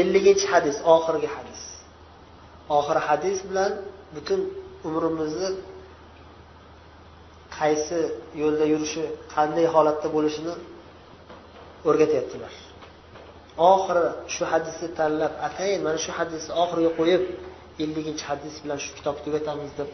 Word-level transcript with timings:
elliginchi 0.00 0.46
hadis 0.52 0.76
oxirgi 0.94 1.28
hadis. 1.36 1.60
Oxirgi 2.76 3.02
hadis 3.08 3.38
bilan 3.48 3.72
butun 4.14 4.40
umrimizni 4.88 5.50
qaysi 7.58 8.00
yo'lda 8.42 8.64
yurishi 8.72 9.04
qanday 9.34 9.66
holatda 9.74 10.08
bo'lishini 10.16 10.54
o'rgatyaptilar. 11.88 12.54
Oxiri 13.72 14.04
shu 14.34 14.44
hadisni 14.52 14.88
tanlab 14.98 15.32
atayin 15.48 15.80
mana 15.86 15.98
shu 16.04 16.10
hadisni 16.18 16.52
oxiriga 16.62 16.90
qo'yib 17.00 17.22
elliginchi 17.82 18.24
hadis 18.30 18.54
bilan 18.62 18.78
shu 18.84 18.90
kitobni 18.98 19.22
tugatamiz 19.26 19.70
deb 19.78 19.90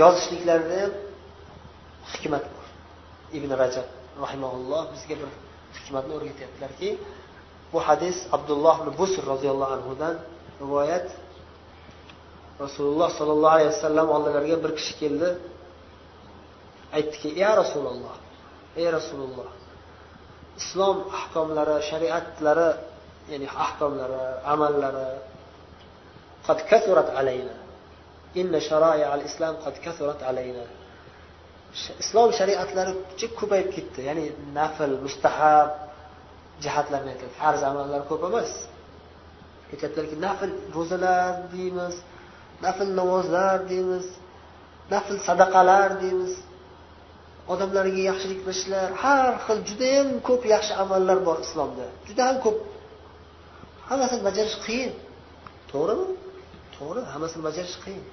yozishliklarida 0.00 0.76
ham 0.82 0.92
hikmat 2.12 2.44
bor. 2.54 2.66
Ibn 3.36 3.50
rajab 3.62 3.88
rahimaulloh 4.24 4.82
bizga 4.92 5.14
bir 5.20 5.30
hikmatni 5.76 6.12
o'rgatyaptilarki 6.18 6.88
bu 7.76 7.80
hadis 7.88 8.18
abdulloh 8.36 8.76
ibn 8.82 8.90
busr 9.00 9.22
roziyallohu 9.32 9.72
anhudan 9.78 10.14
rivoyat. 10.62 11.08
Rasululloh 12.64 13.08
sollallohu 13.18 13.54
alayhi 13.56 13.70
vasallam 13.74 14.06
oldilariga 14.16 14.56
bir 14.64 14.72
kishi 14.78 14.94
keldi. 15.00 15.28
Aytdiki 16.96 17.28
ya 17.42 17.50
rasululloh 17.62 18.16
ey 18.80 18.86
rasululloh 18.98 19.48
islom 20.60 20.96
ahkomlari 21.18 21.76
shariatlari 21.90 22.68
ya'ni 23.32 23.48
ahkomlari 23.64 24.22
amallari 24.52 25.08
qad 26.46 26.58
kasurat 26.70 27.08
alayna. 27.20 27.56
Inna 28.40 28.58
al 29.16 29.22
islom 29.28 29.54
qad 29.64 29.74
kasurat 29.86 30.20
alayna. 30.30 30.64
Islom 32.02 32.28
shariatlari 32.38 32.92
ko'payib 33.40 33.68
ketdi 33.76 34.00
ya'ni 34.08 34.24
nafl 34.58 34.92
mustahab 35.06 35.85
jihatlarni 36.64 37.10
aytadi. 37.14 37.32
Farz 37.40 37.60
amallar 37.70 38.02
ko'p 38.10 38.22
emas. 38.30 38.52
Aytyaptilarki 39.72 40.16
nafl 40.26 40.50
ro'zalar 40.76 41.32
deymiz 41.54 41.94
nafl 42.64 42.88
namozlar 43.00 43.56
deymiz 43.70 44.06
nafl 44.92 45.14
sadaqalar 45.28 45.90
deymiz. 46.02 46.34
Odamlarga 47.52 48.02
yaxshilik 48.10 48.40
qilishlar. 48.44 48.88
Har 49.02 49.26
xil 49.46 49.58
judayam 49.68 50.08
ko'p 50.28 50.42
yaxshi 50.54 50.72
amallar 50.82 51.18
bor 51.28 51.38
islomda. 51.46 51.86
Juda 52.08 52.22
ham 52.28 52.36
ko'p. 52.44 52.58
Hammasini 53.88 54.22
bajarish 54.28 54.56
qiyin. 54.66 54.92
To'g'rimi? 55.70 56.06
To'g'ri. 56.76 57.00
Hammasini 57.12 57.42
bajarish 57.48 57.76
qiyin. 57.84 58.04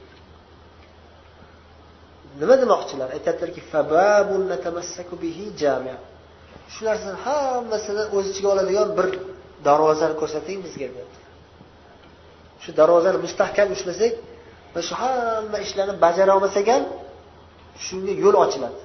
Nima 2.42 2.56
demoqchilar? 2.64 3.10
Aytyaptilarki 3.18 3.62
shu 6.74 6.82
narsani 6.90 7.18
hammasini 7.26 8.04
o'z 8.18 8.26
ichiga 8.32 8.50
oladigan 8.56 8.90
bir 8.98 9.08
darvozani 9.68 10.16
ko'rsating 10.22 10.60
bizga 10.66 10.88
dedi 10.98 11.14
shu 12.64 12.70
darvozani 12.80 13.18
mustahkam 13.26 13.68
ushlasak 13.76 14.14
va 14.74 14.82
shu 14.88 14.94
hamma 15.02 15.58
ishlarni 15.66 15.96
bajara 16.06 16.32
olmasak 16.38 16.68
ham 16.74 16.84
shunga 17.86 18.14
yo'l 18.24 18.36
ochiladi. 18.44 18.80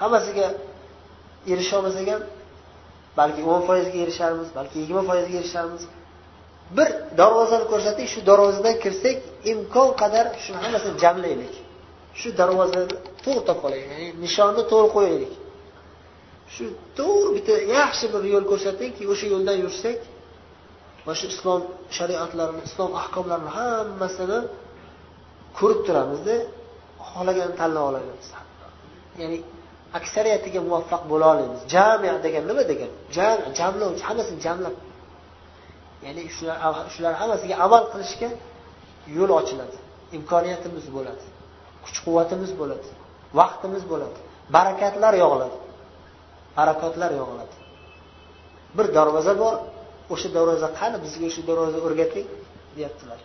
Hammasiga 0.00 0.46
erisha 1.52 1.74
olmasak 1.78 2.06
ham 2.12 2.22
balki 3.18 3.40
o'n 3.52 3.62
foizga 3.68 3.98
erisharmiz 4.04 4.48
balki 4.58 4.76
yigirma 4.82 5.02
foizga 5.10 5.36
erisharmiz. 5.42 5.82
Bir 6.76 6.88
darvozani 7.20 7.66
ko'rsating 7.72 8.08
shu 8.12 8.20
darvozadan 8.30 8.74
kirsak 8.84 9.16
imkon 9.52 9.88
qadar 10.00 10.26
shuni 10.44 10.58
hammasini 10.64 10.96
jamlaylik. 11.04 11.54
Shu 12.20 12.28
darvozani 12.40 12.86
to'g'ri 13.24 13.42
topib 13.48 13.64
olaylik 13.68 13.88
ya'ni 13.94 14.08
nishonni 14.24 14.62
to'g'ri 14.72 14.88
qo'yaylik. 14.96 15.32
Shu 16.54 16.64
to'g'ri 16.98 17.30
bitta 17.36 17.54
yaxshi 17.76 18.06
bir 18.14 18.22
yo'l 18.34 18.44
ko'rsatingki 18.50 19.02
o'sha 19.12 19.26
yo'ldan 19.34 19.56
yursak 19.64 19.98
mana 21.04 21.16
shu 21.20 21.26
islom 21.34 21.62
shariatlarini 21.96 22.62
islom 22.68 22.90
ahkomlarini 23.02 23.50
hammasini 23.58 24.38
ko'rib 25.58 25.80
turamizda 25.86 26.36
xohlaganini 27.08 27.56
tanlab 27.60 27.84
olamiz. 27.90 28.26
Ya'ni 29.20 29.38
aksariyatiga 29.98 30.60
muvaffaq 30.68 31.02
bo'la 31.10 31.26
olamiz. 31.34 31.60
Jamia 31.74 32.14
degan 32.26 32.44
nima 32.50 32.62
degan? 32.72 32.90
Jam 33.16 33.38
jamlovchi 33.58 34.02
hammasini 34.08 34.40
jamlab. 34.46 34.76
Ya'ni 36.04 36.22
shular 36.36 36.56
shular 36.94 37.12
hammasiga 37.20 37.54
amal 37.66 37.82
qilishga 37.92 38.28
yo'l 39.16 39.30
ochiladi. 39.40 39.76
Imkoniyatimiz 40.18 40.86
bo'ladi. 40.96 41.24
Kuch 41.84 41.98
quvvatimiz 42.04 42.50
bo'ladi. 42.60 42.88
Vaqtimiz 43.38 43.82
bo'ladi. 43.92 44.18
Barakatlar 44.56 45.14
yog'iladi. 45.22 45.56
Harakatlar 46.58 47.10
yog'iladi 47.20 47.54
bir 48.76 48.86
darvoza 48.96 49.32
bor 49.42 49.54
o'sha 50.14 50.28
darvoza 50.36 50.68
qani 50.78 50.96
bizga 51.04 51.24
o'sha 51.30 51.42
darvoza 51.50 51.78
o'rgating 51.86 52.26
deyaptilar. 52.76 53.20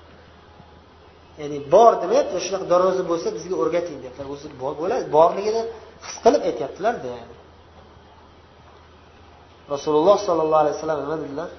Ya'ni 1.41 1.57
bor 1.73 1.91
demayapti 2.03 2.37
shunaqa 2.45 2.65
darvoza 2.73 3.03
bo'lsa 3.11 3.27
bizga 3.37 3.55
o'rgating 3.63 3.97
deyaptilar. 4.03 4.27
O'zi 4.35 4.47
bo'ladi 4.61 5.05
borligini 5.17 5.61
his 6.05 6.15
qilib 6.23 6.41
aytyaptilarda 6.49 7.07
ya'ni. 7.15 7.35
Rasululloh 9.73 10.17
sollallohu 10.27 10.61
alayhi 10.63 10.75
vasallam 10.77 10.99
nima 11.05 11.17
dedilar? 11.23 11.49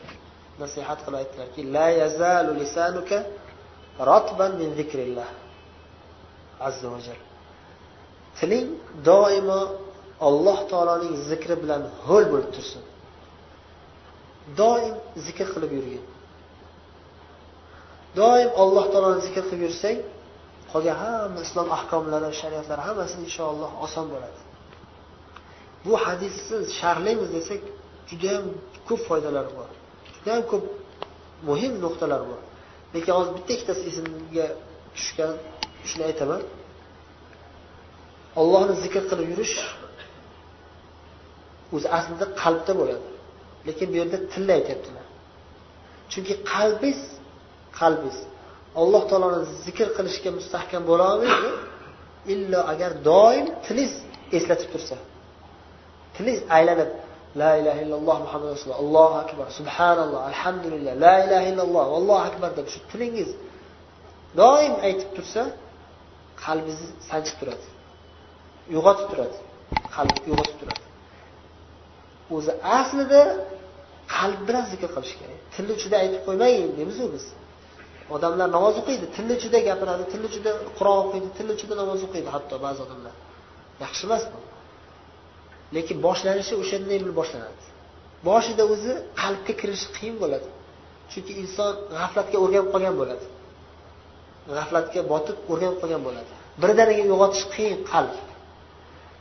Nasihat 0.63 0.99
qilib 1.05 1.19
aytdilarki 1.23 1.61
la 1.77 1.87
yazalu 2.03 2.51
lisanuka 2.63 3.19
rotban 4.09 4.53
min 4.61 4.69
zikrillah 4.79 5.29
azza 6.69 6.87
va 6.93 7.01
jal 7.07 7.21
tiling 8.39 8.69
doimo 9.09 9.61
alloh 10.29 10.59
taoloning 10.71 11.15
zikri 11.31 11.55
bilan 11.63 11.83
ho'l 12.07 12.25
bo'lib 12.33 12.51
tursin. 12.57 12.83
Doim 14.61 14.95
zikr 15.27 15.47
qilib 15.55 15.73
yurgin. 15.79 16.05
Doim 18.19 18.49
alloh 18.63 18.87
taoloni 18.93 19.21
zikr 19.27 19.43
qilib 19.49 19.63
yursang 19.67 19.99
qolgan 20.73 20.97
hamma 21.03 21.41
islom 21.47 21.69
ahkomlari 21.77 22.29
shariatlari 22.41 22.83
hammasi 22.89 23.15
inshaalloh 23.25 23.71
oson 23.85 24.07
bo'ladi. 24.13 24.41
Bu 25.85 25.93
hadisni 26.05 26.59
sharhlaymiz 26.79 27.29
desak 27.37 27.63
judayam 28.11 28.45
ko'p 28.89 29.01
foydalari 29.09 29.51
bor. 29.59 29.69
Judayam 30.17 30.45
ko'p 30.53 30.65
muhim 31.49 31.73
nuqtalar 31.85 32.23
bor. 32.31 32.41
Lekin 32.95 33.13
hozir 33.19 33.33
bitta 33.37 33.51
ikkitasi 33.57 33.83
esimga 33.91 34.47
tushgan 34.97 35.35
shuni 35.89 36.05
aytaman. 36.11 36.43
Ollohni 38.41 38.75
zikr 38.85 39.03
qilib 39.11 39.29
yurish 39.33 39.57
o'zi 41.75 41.87
aslida 41.99 42.27
qalbda 42.43 42.73
bo'ladi. 42.81 43.07
Lekin 43.69 43.87
bu 43.93 43.97
yerda 44.01 44.19
tilla 44.33 44.53
aytyaptilar. 44.59 45.07
Chunki 46.13 46.35
qalbingiz 46.53 47.01
qalbingiz 47.81 48.19
alloh 48.83 49.03
taoloni 49.11 49.41
zikr 49.67 49.89
qilishga 49.97 50.31
mustahkam 50.39 50.83
bo'la 50.91 51.05
olmaydi 51.15 51.51
illo 52.35 52.61
agar 52.73 52.91
doim 53.11 53.47
tilingiz 53.67 53.95
eslatib 54.37 54.69
tursa 54.75 54.97
tilingiz 56.17 56.43
aylanib 56.57 56.91
la 57.41 57.51
ilaha 57.61 57.81
illalloh 57.85 58.17
muhammad 58.25 58.49
rasululloh 58.55 58.81
allohu 58.85 59.17
akbar 59.25 59.47
subhanalloh 59.59 60.21
alhamdulillah 60.31 60.93
la 61.05 61.15
ilaha 61.25 61.45
illalloh 61.51 61.87
allohu 61.99 62.23
akbar 62.29 62.51
deb 62.59 62.67
shu 62.73 62.79
tilingiz 62.93 63.31
doim 64.41 64.73
aytib 64.87 65.11
tursa 65.17 65.43
qalbingiz 66.45 66.81
sanchib 67.11 67.37
turadi 67.41 67.67
uyg'otib 68.73 69.07
turadi 69.13 69.39
qalb 69.97 70.17
uyg'otib 70.29 70.57
turadi. 70.61 70.80
O'zi 72.37 72.53
aslida 72.79 73.21
qalb 74.17 74.41
bilan 74.49 74.65
zikr 74.73 74.89
qilish 74.97 75.15
kerak. 75.21 75.39
Tilni 75.55 75.73
uchida 75.79 75.97
aytib 76.03 76.21
qo'ymang 76.27 76.71
deymizu 76.79 77.05
biz. 77.15 77.25
Odamlar 78.15 78.49
namoz 78.57 78.75
o'qiydi 78.81 79.07
tilni 79.17 79.33
uchida 79.39 79.59
gapiradi 79.69 80.05
tilni 80.13 80.27
uchida 80.31 80.51
qur'on 80.79 80.99
o'qiydi 81.05 81.29
tilni 81.37 81.53
uchida 81.59 81.75
namoz 81.83 82.01
o'qiydi 82.07 82.29
hatto 82.35 82.55
ba'zi 82.67 82.81
odamlar. 82.87 83.15
Yaxshi 83.85 84.03
emas 84.09 84.23
bu. 84.33 84.39
Lekin 85.77 85.97
boshlanishi 86.07 86.55
o'shandan 86.63 86.91
bilib 87.03 87.17
boshlanadi. 87.21 87.63
Boshida 88.29 88.63
o'zi 88.73 88.93
qalbga 89.23 89.53
kirishi 89.61 89.87
qiyin 89.97 90.17
bo'ladi. 90.23 90.49
Chunki 91.11 91.33
inson 91.43 91.71
g'aflatga 91.99 92.39
o'rganib 92.45 92.69
qolgan 92.75 92.95
bo'ladi. 93.01 93.27
G'aflatga 94.57 95.01
botib 95.13 95.37
o'rganib 95.53 95.77
qolgan 95.83 96.03
bo'ladi. 96.07 96.31
Birdaniga 96.63 97.03
uyg'otish 97.13 97.45
qiyin 97.55 97.79
qalb. 97.93 98.15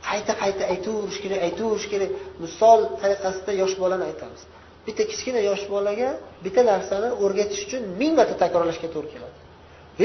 qayta 0.08 0.32
qayta 0.42 0.62
aytaverish 0.72 1.18
kerak 1.24 1.40
aytaverish 1.48 1.86
kerak. 1.92 2.10
Misol 2.44 2.80
tariqasida 3.02 3.52
yosh 3.62 3.74
bolani 3.82 4.04
aytamiz. 4.10 4.42
Bitta 4.86 5.02
kichkina 5.10 5.40
yosh 5.50 5.64
bolaga 5.74 6.10
bitta 6.44 6.62
narsani 6.72 7.08
o'rgatish 7.24 7.62
uchun 7.66 7.82
ming 8.00 8.12
marta 8.18 8.34
takrorlashga 8.42 8.88
to'g'ri 8.94 9.10
keladi. 9.14 9.36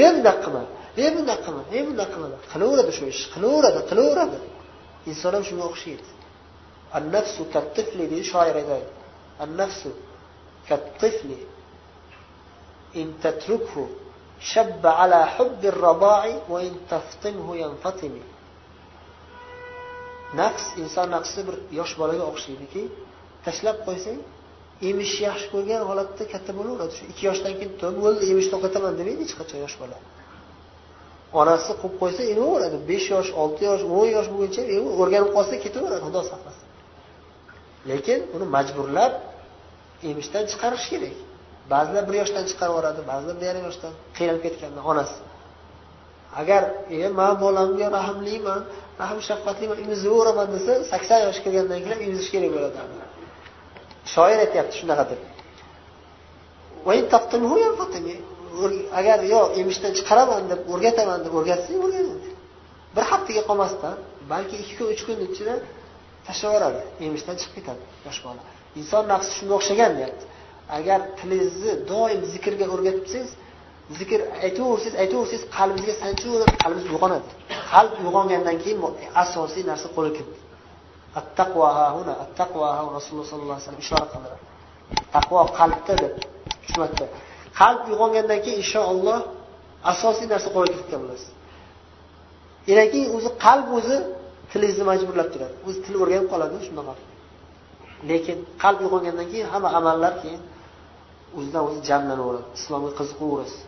E 0.04 0.06
bundaq 0.16 0.38
qilma 0.44 0.64
e 1.04 1.06
bundaq 1.16 1.40
qilma 1.46 1.64
e 1.78 1.80
bundaq 1.88 2.10
qilma. 2.14 2.38
Qilaveradi 2.52 2.92
shu 2.98 3.04
ishni 3.14 3.28
qilaveradi 3.36 3.80
qilaveradi. 3.90 4.40
Inson 5.10 5.32
ham 5.38 5.44
shunga 5.50 5.66
o'xshaydi. 5.72 6.10
Annafsu 6.98 7.42
kattifli 7.56 8.04
deydi 8.12 8.26
shoir 8.32 8.56
aytadi. 8.62 8.88
Annafsu 9.46 9.90
kattifli. 10.70 11.40
Intatrukhu 13.02 13.84
shabba 14.52 14.92
ala 15.04 15.20
hubbi 15.36 15.68
rabai 15.86 16.32
va 16.52 16.60
intaftimhu 16.70 17.52
yanfatimi. 17.64 18.24
Naqs 20.42 20.66
inson 20.84 21.08
naqsi 21.16 21.40
bir 21.48 21.56
yosh 21.80 21.94
bolaga 22.02 22.24
o'xshaydiki 22.32 22.84
tashlab 23.46 23.78
qo'ysang 23.88 24.20
emishni 24.90 25.22
yaxshi 25.30 25.48
ko'rgan 25.54 25.82
holatda 25.90 26.24
katta 26.34 26.52
bo'laveradi. 26.58 26.94
Shu 26.98 27.04
ikki 27.12 27.24
yoshdan 27.30 27.54
keyin 27.60 27.72
bo'ldi 28.06 28.24
emishni 28.32 28.52
to'xtataman 28.54 28.94
demaydi 29.00 29.22
hech 29.26 29.36
qachon 29.40 29.60
yosh 29.66 29.76
bola. 29.82 29.98
Onasi 31.42 31.72
qo'yib 31.82 31.96
qo'ysa 32.02 32.22
emaveradi 32.34 32.78
besh 32.92 33.08
yosh 33.16 33.30
olti 33.42 33.62
yosh 33.70 33.84
o'n 33.98 34.10
yosh 34.18 34.28
bo'lguncha 34.34 34.62
o'rganib 35.02 35.30
qolsa 35.36 35.54
ketaveradi 35.66 36.02
xudo 36.08 36.22
saqlasin. 36.32 36.66
Lekin 37.90 38.20
uni 38.36 38.46
majburlab 38.56 39.14
emishdan 40.10 40.44
chiqarish 40.52 40.86
kerak. 40.92 41.16
Ba'zilar 41.74 42.04
bir 42.10 42.16
yoshdan 42.22 42.44
chiqarib 42.50 42.72
yuboradi 42.74 43.02
ba'zilar 43.12 43.36
bir 43.40 43.46
yarim 43.50 43.64
yoshdan 43.70 43.94
qiynalib 44.18 44.42
ketganda 44.46 44.82
onasi 44.92 45.18
agar 46.42 46.64
e 46.90 46.98
man 47.20 47.34
bolamga 47.44 47.88
rahmliman 47.98 48.62
rahm 49.02 49.20
shafqatliman 49.28 49.78
emizaveraman 49.86 50.48
desa 50.56 50.74
sakson 50.92 51.20
yoshga 51.28 51.42
kirgandan 51.46 51.80
keyin 51.86 52.00
emizish 52.08 52.30
kerak 52.34 52.52
bo'ladi. 52.56 52.78
Shoir 54.14 54.38
aytyapti 54.46 54.76
shunaqa 54.82 55.06
deb 55.12 55.22
agar 59.00 59.20
yo'q 59.34 59.48
emishdan 59.62 59.92
chiqaraman 59.98 60.44
deb 60.52 60.60
o'rgataman 60.74 61.20
deb 61.26 61.34
o'rgatsang 61.40 61.80
o'rganadi 61.86 62.30
bir 62.96 63.04
haftaga 63.12 63.42
qolmasdan 63.50 63.96
balki 64.32 64.56
ikki 64.64 64.74
kun 64.78 64.88
uch 64.94 65.02
kun 65.08 65.18
ichida 65.28 65.56
tashlab 66.28 66.50
yuboradi 66.54 66.82
emishdan 67.08 67.36
chiqib 67.40 67.54
ketadi 67.58 67.84
yosh 68.08 68.20
bola. 68.26 68.42
Inson 68.80 69.04
nafsi 69.14 69.32
shunga 69.38 69.54
o'xshagan 69.60 69.92
deyapti. 69.98 70.26
Agar 70.78 71.00
tilingizni 71.20 71.74
doim 71.92 72.22
zikrga 72.34 72.66
o'rgatibsangiz 72.76 73.32
zikr 74.00 74.20
aytaversangiz 74.46 74.96
aytaversangiz 75.04 75.44
qalbimizga 75.58 75.94
sanchaverib 76.04 76.52
qalbingiz 76.64 76.88
uyg'onadi. 76.94 77.30
Qalb 77.72 77.94
uyg'ongandan 78.04 78.58
keyin 78.64 78.80
asosiy 79.24 79.64
narsa 79.72 79.88
qo'lga 79.96 80.12
kirdi. 80.18 80.38
Attaqvo 81.20 81.64
huna 81.96 82.14
attaqvo 82.24 82.62
rasululloh 82.98 83.28
sollallohu 83.32 83.56
alayhi 83.58 83.66
vasallam 83.66 83.84
ishora 83.86 84.06
qildilar 84.12 84.40
taqvo 85.16 85.38
qalbda 85.60 85.94
deb 86.04 86.14
uch 86.66 86.76
marta 86.82 87.06
qalb 87.60 87.82
uyg'ongandan 87.92 88.40
keyin 88.44 88.58
inshaalloh 88.64 89.20
asosiy 89.92 90.26
narsa 90.34 90.48
qo'lga 90.56 90.70
kiritgan 90.76 91.00
bo'lasiz. 91.04 91.30
Undan 92.70 92.88
keyin 92.94 93.10
o'zi 93.18 93.30
qalb 93.46 93.68
o'zi 93.78 93.98
tilingizni 94.52 94.86
majburlab 94.92 95.30
turadi. 95.34 95.56
O'zi 95.68 95.80
til 95.86 95.96
o'rganib 96.02 96.28
qoladi 96.34 96.56
shunaqa 96.68 96.94
lekin 98.10 98.38
qalb 98.64 98.80
uyg'ongandan 98.86 99.28
keyin 99.32 99.48
hamma 99.54 99.70
amallar 99.80 100.14
keyin 100.22 100.42
o'zidan 101.38 101.62
o'zi 101.68 101.80
jamlanaveradi 101.90 102.48
islomga 102.60 102.92
qiziqaverasiz 103.00 103.60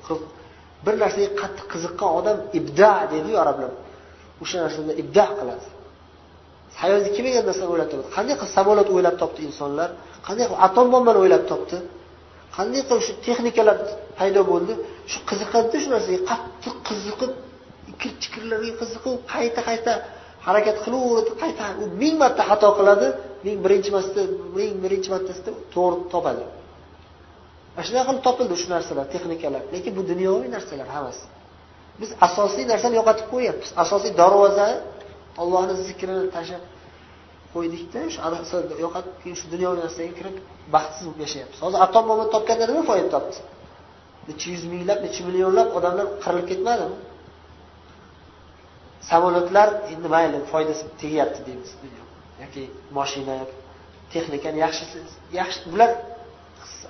bir 0.86 0.94
narsaga 1.04 1.30
qattiq 1.42 1.65
qiziqqan 1.74 2.09
odam 2.19 2.38
ibda 2.59 2.92
deydiyu 3.13 3.38
arablar 3.44 3.71
o'sha 4.44 4.57
narsada 4.65 4.94
ibda 5.01 5.25
qiladi. 5.39 5.65
Hayotda 6.81 7.09
kelmagan 7.15 7.44
narsani 7.50 7.69
o'ylab 7.74 7.89
topadi. 7.92 8.09
Qanday 8.18 8.36
qilib 8.39 8.54
samolyot 8.57 8.89
o'ylab 8.95 9.15
topdi 9.21 9.42
insonlar? 9.50 9.89
Qanday 10.27 10.45
qilib 10.50 10.62
atom 10.68 10.88
bombani 10.94 11.19
o'ylab 11.24 11.44
topdi? 11.51 11.77
Qanday 12.57 12.81
qilib 12.88 13.04
shu 13.07 13.13
texnikalar 13.25 13.77
paydo 14.19 14.42
bo'ldi? 14.51 14.74
Shu 15.12 15.19
qiziqadida 15.30 15.77
shu 15.83 15.89
narsaga 15.95 16.19
qattiq 16.31 16.75
qiziqib 16.88 17.31
ikir 17.92 18.12
chikirlarga 18.21 18.71
qiziqib 18.81 19.15
qayta 19.33 19.62
qayta 19.69 19.94
harakat 20.48 20.77
qilaveradi 20.83 21.31
qayta 21.44 21.63
u 21.81 21.83
ming 22.01 22.15
marta 22.21 22.42
xato 22.50 22.69
qiladi 22.80 23.07
ming 23.45 23.57
birinchi 23.63 23.89
marta 23.95 24.21
ming 24.57 24.71
birinchi 24.83 25.09
martasida 25.13 25.51
to'g'ri 25.74 25.98
topadi. 26.13 26.44
Mana 27.77 27.85
shunaqa 27.88 28.09
qilib 28.09 28.24
topildi 28.27 28.56
shu 28.62 28.68
narsalar 28.75 29.06
texnikalar. 29.13 29.63
Lekin 29.74 29.94
bu 29.97 30.01
dunyoviy 30.12 30.50
narsalar 30.56 30.88
hammasi. 30.95 31.25
Biz 32.01 32.09
asosiy 32.27 32.65
narsani 32.71 32.95
yo'qotib 33.00 33.27
qo'yyapmiz. 33.33 33.69
Asosiy 33.83 34.12
darvoza 34.21 34.68
ollohni 35.41 35.74
zikrini 35.88 36.25
tashlab 36.35 36.63
qo'ydikda 37.53 38.00
shu 38.13 38.19
yo'qotib 38.85 39.15
keyin 39.21 39.38
shu 39.39 39.45
dunyoviy 39.53 39.79
narsaga 39.85 40.12
kirib 40.19 40.35
baxtsiz 40.75 41.03
bo'lib 41.07 41.21
yashayapmiz. 41.25 41.59
Hozir 41.65 41.79
atom 41.85 42.03
bombani 42.09 42.29
topganda 42.35 42.65
nima 42.71 42.83
foyda 42.89 43.09
topdi? 43.15 43.38
Necha 44.30 44.47
yuz 44.53 44.63
minglab 44.73 45.00
necha 45.06 45.21
millionlab 45.27 45.68
odamlar 45.77 46.06
qirilib 46.23 46.47
ketmadimi? 46.51 46.97
Samolyotlar 49.09 49.69
endi 49.94 50.07
mayli 50.15 50.38
foydasi 50.51 50.83
tegyapti 51.01 51.39
deymiz 51.47 51.71
yoki 52.41 52.63
moshina 52.97 53.38
texnikani 54.13 54.59
yaxshi 54.65 54.83
yaxshi 55.39 55.65
bular 55.73 55.91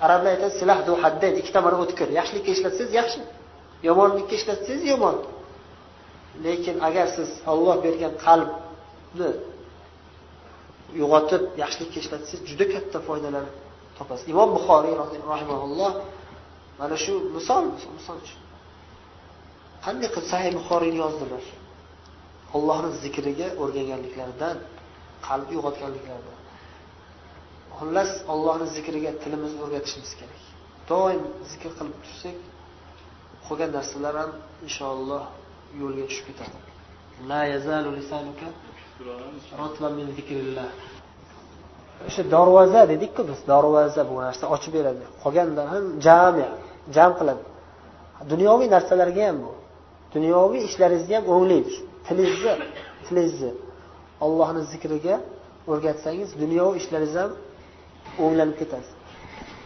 arablar 0.04 0.30
aytadi 0.34 0.54
silah 0.60 0.78
du 0.88 0.92
haddayn 1.02 1.34
ikki 1.40 1.52
tomoni 1.56 1.76
o'tkir. 1.84 2.08
Yaxshilikka 2.18 2.50
ishlatsangiz 2.56 2.92
yaxshi. 3.00 3.20
Yomonlikka 3.88 4.34
ishlatsangiz 4.40 4.82
yomon. 4.92 5.16
Lekin 6.44 6.76
agar 6.88 7.06
siz 7.16 7.30
olloh 7.52 7.76
bergan 7.84 8.12
qalbni 8.26 9.30
uyg'otib 10.96 11.42
yaxshilikka 11.62 11.98
ishlatsangiz 12.02 12.40
juda 12.50 12.66
katta 12.74 12.98
foydalar 13.08 13.44
topasiz. 13.98 14.26
Imom 14.34 14.48
buxoriy 14.56 14.94
rahimaulloh 15.32 15.92
mana 16.80 16.96
shu 17.04 17.14
misol 17.36 17.64
misol 17.96 18.16
uchun. 18.24 18.40
Qanday 19.84 20.08
qilib 20.14 20.28
sahih 20.32 20.50
buxoriyni 20.58 20.98
yozdilar? 21.04 21.44
Ollohni 22.56 22.90
zikriga 23.04 23.48
o'rganganliklaridan 23.62 24.56
qalb 25.26 25.46
uyg'otganliklaridan. 25.54 26.36
Xullas 27.78 28.10
ollohni 28.32 28.66
zikriga 28.76 29.12
tilimizni 29.22 29.60
o'rgatishimiz 29.64 30.12
kerak. 30.20 30.40
Doim 30.90 31.22
zikr 31.50 31.70
qilib 31.78 31.98
tursak 32.04 32.36
qolgan 33.46 33.70
narsalar 33.76 34.14
ham 34.22 34.30
inshaalloh 34.66 35.24
yo'lga 35.80 36.04
tushib 36.10 36.24
ketadi. 36.28 36.58
O'sha 42.08 42.22
darvoza 42.34 42.80
dedikku 42.92 43.20
biz 43.30 43.38
darvoza 43.52 44.02
bu 44.10 44.14
narsa 44.26 44.44
ochib 44.54 44.72
beradi. 44.76 45.04
Qolganda 45.22 45.62
ham 45.72 45.84
jami 46.06 46.46
jam 46.96 47.10
qiladi. 47.18 47.44
Dunyoviy 48.32 48.68
narsalarga 48.76 49.22
ham 49.28 49.38
bu. 49.44 49.52
Dunyoviy 50.14 50.60
ishlaringizga 50.68 51.14
ham 51.18 51.26
o'nglaydi 51.34 51.72
tilingizni 52.06 52.54
tilingizni 53.06 53.52
ollohni 54.24 54.62
zikriga 54.72 55.16
o'rgatsangiz 55.70 56.30
dunyoviy 56.42 56.78
ishlaringiz 56.82 57.14
ham 57.22 57.32
o'nglanib 58.24 58.56
ketadi 58.60 58.88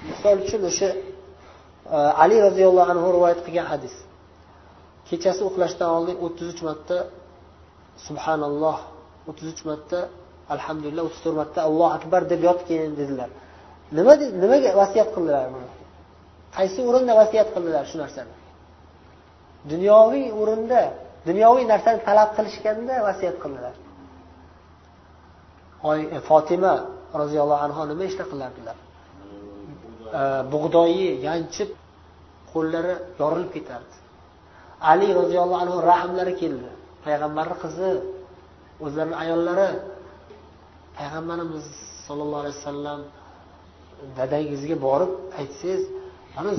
misol 0.08 0.36
uchun 0.44 0.62
o'sha 0.70 0.88
e, 1.96 1.98
ali 2.22 2.36
roziyallohu 2.46 2.90
anhu 2.94 3.08
rivoyat 3.16 3.40
qilgan 3.46 3.66
hadis. 3.72 3.94
Kechasi 5.08 5.42
uxlashdan 5.48 5.90
oldin 5.96 6.16
o'ttiz 6.24 6.46
uch 6.54 6.62
marta 6.68 6.96
subhanalloh 8.06 8.78
o'ttiz 9.28 9.48
uch 9.54 9.62
marta 9.70 9.98
alhamdulillah 10.54 11.02
o'ttiz 11.08 11.20
to'rt 11.24 11.36
marta 11.40 11.58
allohu 11.68 11.92
akbar 11.98 12.20
deb 12.32 12.40
yotgin 12.48 12.90
dedilar. 13.00 13.30
Nima 13.98 14.12
nimaga 14.42 14.70
vasiyat 14.82 15.08
qildilar 15.14 15.46
buni? 15.54 15.68
Qaysi 16.56 16.78
o'rinda 16.88 17.12
vasiyat 17.22 17.48
qildilar 17.54 17.84
shu 17.90 17.96
narsani? 18.02 18.34
Dunyoviy 19.72 20.26
o'rinda 20.40 20.80
dunyoviy 21.28 21.64
narsani 21.72 21.98
talab 22.08 22.30
qilishganda 22.36 22.94
vasiyat 23.08 23.36
qildilar. 23.42 23.74
E, 26.16 26.18
fotima 26.28 26.74
roziyallohu 27.20 27.62
anhu 27.66 27.80
nima 27.90 28.04
ishlar 28.10 28.26
qilardilar? 28.32 28.76
Bug'doyi 30.52 31.08
yanchib 31.28 31.70
qo'llari 32.52 32.94
yorilib 33.20 33.50
ketardi. 33.56 33.94
Ali 34.92 35.08
roziyallohu 35.20 35.60
anhu 35.64 35.76
rahmlari 35.90 36.34
keldi. 36.42 36.70
Payg'ambarni 37.04 37.56
qizi 37.64 37.90
o'zlarini 38.84 39.16
ayollari. 39.24 39.68
Payg'ambarimiz 40.98 41.66
sollallohu 42.06 42.42
alayhi 42.44 42.58
vasallam 42.60 43.00
dadangizga 44.18 44.76
borib 44.86 45.12
aytsangiz 45.40 45.82
mana 46.36 46.52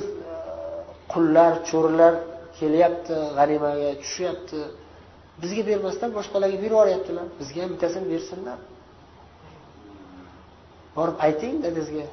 qullar 1.13 1.51
cho'rilar 1.69 2.13
kelyapti 2.59 3.15
g'animaga 3.37 3.89
tushyapti 4.03 4.59
bizga 5.41 5.63
bermasdan 5.69 6.09
boshqalarga 6.17 6.57
berib 6.63 6.73
yuboryaptilar 6.75 7.25
bizga 7.39 7.59
ham 7.63 7.69
bittasini 7.73 8.05
bersinlar. 8.13 8.57
Borib 10.97 11.17
ayting 11.25 11.55
dadangizga 11.65 12.05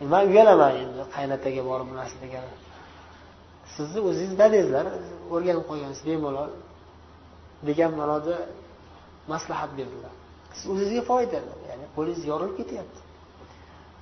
e, 0.00 0.04
man 0.12 0.24
uyalaman 0.30 0.74
endi 0.82 1.02
qaynataga 1.14 1.62
borib 1.70 1.86
bu 1.90 1.94
narsa 2.00 2.16
degani. 2.24 2.54
Sizni 3.74 4.00
o'zingiz 4.08 4.34
dadangizlar 4.42 4.86
o'rganib 5.34 5.64
qolgansiz 5.70 6.02
bemalol 6.10 6.50
degan 7.68 7.92
ma'noda 8.00 8.36
maslahat 9.32 9.70
berdilar. 9.78 10.12
Siz 10.56 10.66
o'zizga 10.72 11.02
foyda 11.10 11.38
ya'ni 11.68 11.86
qo'lingiz 11.96 12.22
yorilib 12.30 12.56
ketyapti. 12.60 13.00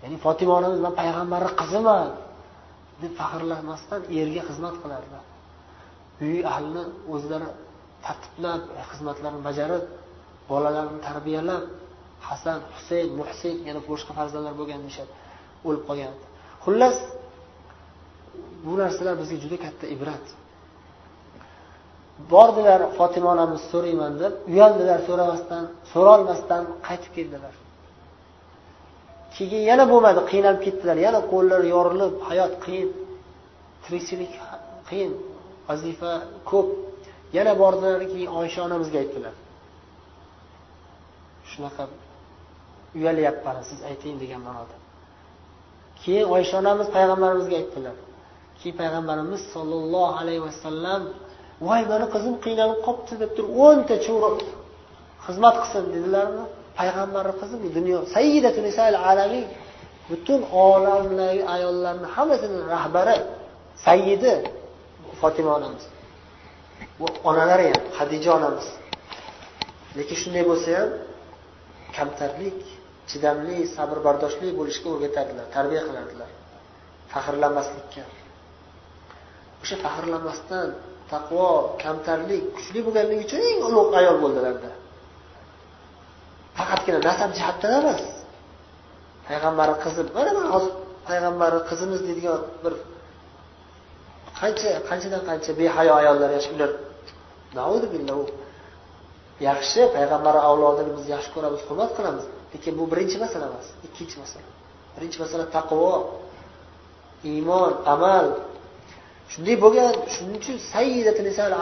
Ya'ni 0.02 0.16
fotima 0.24 0.52
onamiz 0.60 0.80
man 0.86 0.94
payg'ambarni 1.00 1.52
qiziman 1.60 2.08
deb 3.02 3.12
faxrlanmasdan 3.20 4.02
erga 4.20 4.42
xizmat 4.48 4.74
qilardilar. 4.82 5.24
Uy 6.24 6.38
ahlini 6.52 6.82
o'zlari 7.14 7.48
tartiblab 8.06 8.62
xizmatlarini 8.90 9.42
bajarib 9.48 9.84
bolalarni 10.50 10.98
tarbiyalab 11.08 11.62
hasan 12.28 12.58
husayn 12.76 13.08
muhsin 13.20 13.54
yana 13.68 13.80
boshqa 13.90 14.12
farzandlar 14.18 14.54
bo'lgan 14.60 14.80
deyishadi 14.84 15.12
o'lib 15.66 15.82
qolgan. 15.88 16.14
Xullas 16.64 16.96
bu 18.64 18.72
narsalar 18.82 19.14
bizga 19.20 19.36
juda 19.44 19.56
katta 19.64 19.86
ibrat. 19.94 20.26
Bordilar 22.32 22.80
fotima 22.98 23.28
onamiz 23.34 23.62
so'rayman 23.72 24.12
deb 24.22 24.32
uyaldilar 24.52 25.00
so'ramasdan 25.08 25.64
so'rolmasdan 25.92 26.62
qaytib 26.86 27.12
keldilar. 27.16 27.54
Keyin 29.36 29.62
yana 29.70 29.84
bo'lmadi 29.92 30.20
qiynalib 30.30 30.62
ketdilar. 30.66 30.96
Yana 31.06 31.20
qo'llari 31.32 31.68
yorilib 31.76 32.14
hayot 32.28 32.54
qiyin 32.64 32.88
tirikchilik 33.84 34.32
qiyin 34.88 35.12
vazifa 35.68 36.12
ko'p. 36.50 36.68
Yana 37.36 37.52
bordilar 37.62 38.00
keyin 38.12 38.30
oysha 38.40 38.60
onamizga 38.66 38.98
aytdilar. 39.02 39.34
Shunaqa 41.50 41.84
uyalyapman 42.96 43.56
siz 43.68 43.78
ayting 43.90 44.14
degan 44.22 44.40
ma'noda. 44.46 44.76
Keyin 46.00 46.26
oysha 46.34 46.54
onamiz 46.62 46.88
payg'ambarimizga 46.96 47.56
aytdilar. 47.62 47.96
Keyin 48.58 48.76
payg'ambarimiz 48.82 49.42
sollallohu 49.54 50.12
alayhi 50.20 50.42
vasallam 50.48 51.02
voy 51.66 51.82
mani 51.90 52.06
qizim 52.14 52.34
qiynalib 52.44 52.78
qolibdi 52.86 53.14
deb 53.22 53.30
turib 53.36 53.52
o'nta 53.66 53.94
cho'ri 54.06 54.30
xizmat 55.26 55.54
qilsin 55.62 55.84
dedilarmi? 55.94 56.44
Payg'ambarni 56.78 57.34
qizi 57.40 57.56
bu 57.62 57.68
dunyo 57.76 57.98
alamin 59.10 59.46
butun 60.08 60.40
olamdagi 60.66 61.42
ayollarni 61.54 62.06
hammasini 62.16 62.58
rahbari 62.74 63.16
sayyidi 63.86 64.32
fotima 65.20 65.50
onamiz. 65.58 65.84
Bu 66.98 67.06
onalari 67.30 67.66
ham 67.72 67.82
hadija 67.98 68.30
onamiz. 68.38 68.66
Lekin 69.96 70.16
shunday 70.22 70.44
bo'lsa 70.50 70.70
ham 70.78 70.90
kamtarlik 71.96 72.60
chidamli 73.10 73.58
sabr 73.76 73.96
bardoshli 74.06 74.48
bo'lishga 74.58 74.88
o'rgatadilar 74.94 75.46
tarbiya 75.56 75.82
qiladilar. 75.88 76.30
Faxrlanmaslikka. 77.12 78.04
O'sha 79.62 79.76
faxrlanmasdan 79.84 80.68
taqvo 81.12 81.48
kamtarlik 81.82 82.42
kuchli 82.56 82.80
bo'lganligi 82.86 83.22
uchun 83.26 83.40
eng 83.50 83.60
ulug' 83.68 83.94
ayol 84.00 84.16
bo'ldilarda. 84.24 84.70
Faqatgina 86.58 86.98
nasab 87.08 87.30
jihatdan 87.38 87.72
emas. 87.80 88.02
Payg'ambari 89.28 89.74
qizi 89.84 90.02
mana 90.16 90.30
mana 90.38 90.48
hozir 90.54 90.72
payg'ambari 91.08 91.58
qizimiz 91.68 92.00
deydigan 92.06 92.40
bir 92.64 92.74
qancha 94.40 94.70
qanchadan 94.88 95.22
qancha 95.28 95.50
behayo 95.60 95.92
ayollar 96.00 96.30
ular 96.54 96.70
yaxshi 99.48 99.80
payg'ambar 99.96 100.34
avlodini 100.48 100.90
biz 100.96 101.06
yaxshi 101.14 101.30
ko'ramiz 101.34 101.60
hurmat 101.68 101.90
qilamiz. 101.98 102.26
Lekin 102.54 102.72
bu 102.78 102.84
birinchi 102.92 103.16
masala 103.24 103.44
emas 103.50 103.66
ikkinchi 103.86 104.16
masala. 104.22 104.48
Birinchi 104.96 105.18
masala 105.24 105.44
taqvo 105.56 105.90
iymon 107.30 107.72
amal. 107.94 108.26
Shunday 109.32 109.56
bo'lgan 109.64 109.92
shuning 110.14 110.36
uchun 110.40 110.56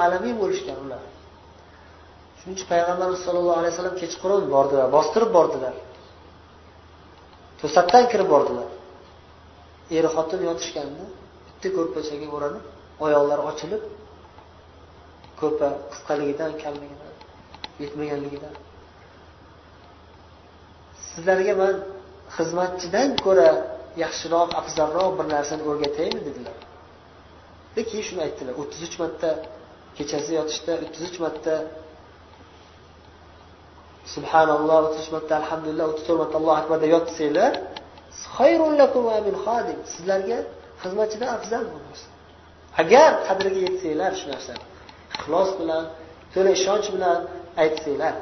alamin 0.04 0.34
bo'lishgan 0.42 0.78
ular. 0.84 1.02
Shuning 2.38 2.54
uchun 2.56 2.68
payg'ambarimiz 2.72 3.20
sollallohu 3.26 3.58
alayhi 3.60 3.72
vasallam 3.74 3.96
kechqurun 4.02 4.44
bordilar 4.54 4.86
bostirib 4.96 5.30
bordilar. 5.38 5.74
To'satdan 7.60 8.04
kirib 8.12 8.28
bordilar. 8.34 8.68
Er 9.96 10.04
xotin 10.14 10.40
yotishganda 10.48 11.04
bitta 11.46 11.68
ko'rpachaga 11.76 12.26
o'ranib 12.36 12.64
oyoqlari 13.04 13.42
ochilib 13.50 13.82
ko'rpa 15.40 15.68
qisqaligidan 15.92 16.52
kamligidan 16.62 17.14
yetmaganligidan 17.82 18.54
sizlarga 21.12 21.54
man 21.62 21.74
xizmatchidan 22.36 23.08
ko'ra 23.24 23.50
yaxshiroq 24.04 24.50
afzalroq 24.60 25.10
bir 25.18 25.26
narsani 25.34 25.62
o'rgataymi 25.70 26.20
dedilar. 26.28 26.56
Keyin 27.74 28.04
shuni 28.08 28.20
aytdilar 28.26 28.54
o'ttiz 28.60 28.80
uch 28.88 28.96
marta 29.02 29.30
kechasi 29.98 30.30
yotishda 30.38 30.72
o'ttiz 30.84 31.02
uch 31.10 31.18
marta 31.24 31.54
subhanalloh 34.14 34.76
o'ttiz 34.86 35.00
uch 35.04 35.10
marta 35.16 35.32
alhamdulillah 35.42 35.86
o'ttiz 35.90 36.04
to'rt 36.08 36.18
marta 36.22 36.36
allohu 36.40 36.56
akbar 36.62 36.76
deb 36.84 36.90
yotsanglar 36.96 37.52
sizlarga 39.94 40.38
xizmatchidan 40.82 41.28
afzal 41.36 41.64
bo'lmas 41.72 42.00
agar 42.82 43.10
qadriga 43.28 43.60
yetsanglar 43.68 44.12
shu 44.20 44.26
narsani 44.34 44.62
ixlos 45.16 45.50
bilan 45.60 45.82
to'la 46.34 46.50
ishonch 46.58 46.88
bilan 46.94 47.18
aytsanglar 47.62 48.14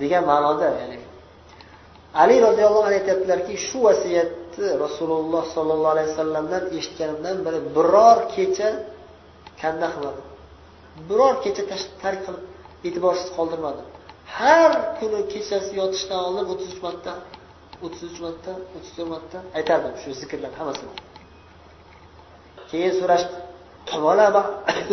degan 0.00 0.22
ma'noda 0.30 0.68
ya'ni 0.80 0.98
ali 2.22 2.36
roziyallohu 2.46 2.84
anhu 2.88 2.96
aytyaptilarki 3.00 3.54
shu 3.66 3.78
vasiyatni 3.86 4.68
rasululloh 4.84 5.42
sollallohu 5.54 5.92
alayhi 5.94 6.10
vasallamdan 6.12 6.62
eshitganimdan 6.78 7.36
beri 7.46 7.60
biror 7.76 8.18
kecha 8.34 8.68
kanda 9.60 9.86
qilmadim. 9.94 10.26
Biror 11.08 11.34
kecha 11.44 11.62
tark 12.02 12.20
qilib 12.26 12.42
e'tiborsiz 12.86 13.28
qoldirmadim. 13.36 13.86
Har 14.38 14.72
kuni 14.98 15.20
kechasi 15.32 15.72
yotishdan 15.80 16.20
oldin 16.26 16.44
o'ttiz 16.52 16.68
uch 16.74 16.80
marta 16.86 17.12
o'ttiz 17.84 18.02
uch 18.10 18.20
marta 18.24 18.52
o'ttiz 18.74 18.92
to'rt 18.96 19.08
marta 19.14 19.38
aytardim 19.58 19.94
shu 20.02 20.08
zikrlarni 20.22 20.56
hammasini. 20.60 20.92
Keyin 22.70 22.92
so'rashdi 23.00 23.36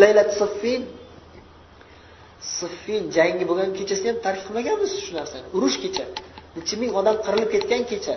siffin. 2.57 3.03
Jangi 3.17 3.43
bo'lgan 3.49 3.69
kechasi 3.79 4.05
ham 4.09 4.17
tark 4.25 4.39
qilmaganmiz 4.45 4.91
shu 5.05 5.11
narsani? 5.19 5.45
Urush 5.57 5.77
kecha. 5.83 6.05
Necha 6.55 6.75
ming 6.81 6.91
odam 6.99 7.15
qirilib 7.25 7.49
ketgan 7.55 7.81
kecha 7.91 8.15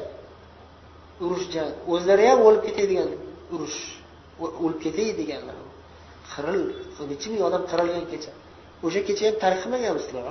urush 1.24 1.46
o'zlari 1.94 2.24
ham 2.30 2.40
o'lib 2.48 2.62
ketadigan 2.68 3.10
urush 3.54 3.78
o'lib 4.64 4.78
ketay 4.84 5.08
deganlar. 5.20 5.56
Qiril 6.32 6.62
necha 7.10 7.28
ming 7.32 7.42
odam 7.48 7.62
qirilgan 7.70 8.04
kecha. 8.12 8.32
O'sha 8.86 9.00
kecha 9.08 9.24
ham 9.28 9.36
tarix 9.42 9.58
qilmaganmisizlar 9.64 10.24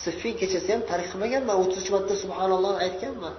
siffin. 0.00 0.32
Kechasi 0.40 0.68
ham 0.74 0.82
tarix 0.90 1.06
qilmaganman 1.12 1.56
o'ttiz 1.62 1.78
uch 1.82 1.90
marta 1.94 2.14
subhanalloh 2.22 2.74
aytganman. 2.86 3.34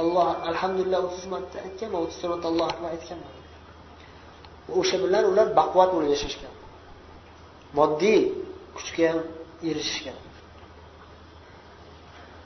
Alloh 0.00 0.28
alhamdulillah 0.50 0.98
o'ttiz 1.06 1.20
uch 1.22 1.30
marta 1.34 1.56
aytganman 1.66 2.00
o'ttiz 2.04 2.22
marta 2.32 2.46
allohu 2.52 2.68
akbar 2.74 2.88
aytganman. 2.96 3.34
O'sha 4.80 4.96
bilan 5.04 5.24
ular 5.30 5.46
baquvvat 5.58 5.90
bo'lib 5.94 6.10
yashashgan 6.16 6.54
moddiy 7.78 8.20
kuchga 8.76 9.04
ham 9.10 9.20
erishishgan. 9.70 10.18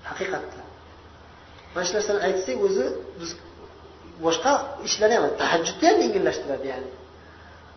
Haqiqatda. 0.09 0.61
Mana 1.75 1.85
shu 1.87 1.93
narsani 1.99 2.21
aytsak 2.29 2.59
o'zi 2.67 2.85
biz 3.21 3.31
boshqa 4.25 4.53
ishlarni 4.89 5.15
ham 5.19 5.25
tahajjudni 5.41 5.87
ham 5.91 5.99
yengillashtiradi 6.05 6.67
ya'ni. 6.73 6.91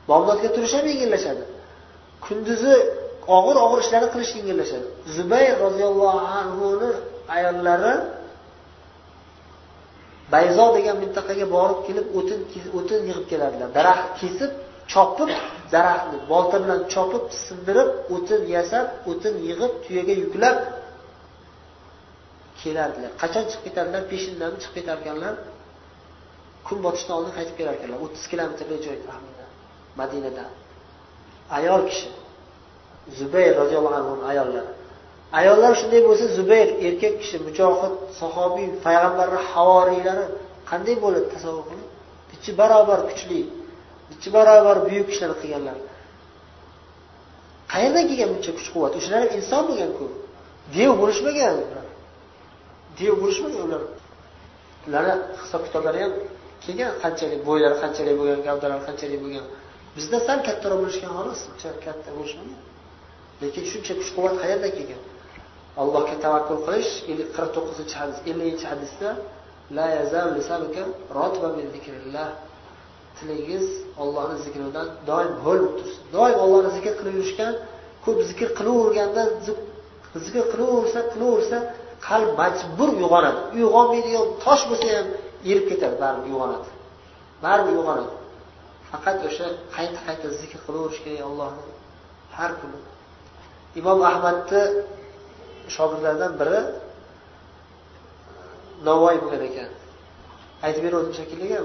Bomdodga 0.09 0.49
turish 0.55 0.73
ham 0.77 0.85
yengillashadi. 0.93 1.43
Kunduzi 2.25 2.73
og'ir 3.37 3.55
og'ir 3.65 3.79
ishlarni 3.85 4.09
qilish 4.13 4.31
yengillashadi. 4.39 4.87
Zubayr 5.15 5.53
roziyallohu 5.65 6.19
anhuni 6.39 6.89
ayollari 7.35 7.93
bayzo 10.33 10.65
degan 10.77 10.95
mintaqaga 11.03 11.45
borib 11.55 11.79
kelib 11.87 12.07
o'tin 12.19 12.39
o'tin 12.77 13.01
yig'ib 13.09 13.25
keladilar 13.31 13.69
daraxt 13.77 14.07
kesib 14.21 14.51
chopib 14.93 15.29
daraxtni 15.73 16.17
bolta 16.31 16.57
bilan 16.63 16.79
chopib 16.93 17.23
sindirib 17.45 17.89
o'tin 18.15 18.41
yasab 18.55 18.85
o'tin 19.11 19.33
yig'ib 19.47 19.71
tuyaga 19.83 20.13
yuklab 20.23 20.57
kelardilar. 22.61 23.11
Qachon 23.21 23.43
chiqib 23.49 23.63
ketadilar 23.67 24.03
peshindan 24.11 24.53
chiqib 24.61 24.75
ketar 24.77 24.97
ekanlar 25.03 25.35
kun 26.67 26.77
botishdan 26.85 27.15
oldin 27.19 27.33
qaytib 27.37 27.55
kelar 27.59 27.73
ekanlar 27.77 27.99
o'ttiz 28.05 28.23
kilometrlik 28.31 28.81
joy 28.87 28.97
madinadan 29.99 30.51
ayol 31.57 31.81
kishi 31.89 32.09
zubayr 33.19 33.53
roziyallohu 33.61 33.95
anhu 34.01 34.13
ayollari. 34.31 34.71
Ayollar 35.39 35.71
shunday 35.79 36.01
bo'lsa 36.07 36.25
zubayr 36.37 36.69
erkak 36.87 37.13
kishi 37.21 37.37
mujohid 37.47 37.93
sahobiy 38.19 38.67
payg'ambarni 38.85 39.39
havoriylari 39.51 40.25
qanday 40.69 40.95
bo'ladi 41.03 41.27
tasavvur 41.35 41.63
qiling 41.69 41.87
nechi 42.31 42.51
barobar 42.59 42.99
kuchli 43.09 43.41
nechi 44.11 44.29
barobar 44.35 44.77
buyuk 44.87 45.07
ishlar 45.13 45.31
qilganlar. 45.41 45.77
Qayerdan 47.73 48.03
kelgan 48.09 48.29
buncha 48.33 48.51
kuch 48.57 48.69
quvvat 48.73 48.93
o'shalar 48.99 49.19
ham 49.23 49.31
inson 49.39 49.63
bo'lganku 49.69 50.05
dev 50.75 50.91
bo'lishmagan. 51.01 51.55
Dev 52.99 53.13
bo'lishmagan 53.21 53.61
ular. 53.67 53.83
Ularni 54.87 55.13
hisob 55.41 55.61
kitoblari 55.67 55.99
ham 56.03 56.13
kelgan 56.63 56.91
qanchalik 57.03 57.41
bo'ylari 57.47 57.75
qanchalik 57.83 58.15
bo'lgan 58.19 58.39
gavdalari 58.47 58.83
qanchalik 58.89 59.19
bo'lgan. 59.23 59.45
Bizdan 59.97 60.21
sal 60.27 60.39
kattaroq 60.47 60.79
bo'lishgan 60.83 61.11
xolos 61.17 61.41
uncha 61.51 61.69
katta 61.85 62.09
bo'lishmagan 62.17 62.59
lekin 63.41 63.63
shuncha 63.71 63.93
kuch 63.99 64.11
quvvat 64.15 64.35
qayerdan 64.43 64.71
kelgan? 64.77 65.01
Allohga 65.81 66.15
tavakkul 66.25 66.59
qilish 66.67 66.91
qirq 67.07 67.49
to'qqizinchi 67.55 67.95
hadis 68.01 68.17
elliginchi 68.29 68.65
hadisda 68.71 69.09
la 72.17 72.25
tilingiz 73.19 73.65
ollohni 74.03 74.37
zikridan 74.45 74.87
doim 75.09 75.31
bo'lib 75.45 75.71
tursin. 75.79 76.03
Doim 76.15 76.37
ollohni 76.45 76.71
zikr 76.77 76.93
qilib 76.99 77.15
yurishgan 77.19 77.53
ko'p 78.05 78.19
zikr 78.29 78.49
qilaverganda 78.59 79.23
zikr 80.25 80.43
qilaversa 80.51 80.99
qilaversa 81.13 81.57
qalb 82.07 82.29
majbur 82.41 82.89
uyg'onadi. 82.99 83.39
Uyg'onmaydigan 83.55 84.25
tosh 84.43 84.63
bo'lsa 84.69 84.87
ham 84.95 85.07
erib 85.49 85.65
ketadi 85.71 85.95
baribir 86.03 86.29
uyg'onadi. 86.33 86.69
Baribir 87.43 87.73
uyg'onadi. 87.79 88.11
Faqat 88.89 89.17
o'sha 89.27 89.47
qayta 89.75 89.99
qayta 90.07 90.27
zikr 90.39 90.59
qilaverish 90.65 90.99
kerak 91.05 91.21
allohni 91.29 91.63
har 92.37 92.51
kuni. 92.59 92.79
Imom 93.79 93.99
ahmadni 94.11 94.61
shogirdlaridan 95.75 96.33
biri 96.41 96.59
navoiy 98.87 99.17
bo'lgan 99.23 99.41
ekan. 99.49 99.69
Aytib 100.65 100.81
bergandim 100.85 101.13
shekilliga 101.19 101.57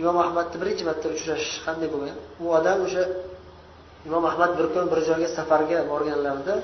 imom 0.00 0.16
ahmadni 0.24 0.56
birinchi 0.62 0.84
marta 0.88 1.06
uchrashish 1.16 1.56
qanday 1.66 1.88
bo'lgan? 1.94 2.16
U 2.42 2.46
odam 2.58 2.78
o'sha 2.86 3.04
imom 4.06 4.24
ahmad 4.30 4.50
bir 4.58 4.66
kun 4.74 4.84
bir 4.92 5.00
joyga 5.08 5.28
safarga 5.38 5.78
borganlarida 5.92 6.54